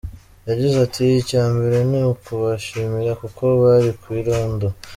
Yagize 0.49 0.77
ati 0.85 1.03
“Icya 1.21 1.43
mbere 1.55 1.77
ni 1.89 1.99
ukubashimira 2.13 3.11
kuko 3.21 3.43
bari 3.61 3.91
ku 3.99 4.07
irondo. 4.21 4.67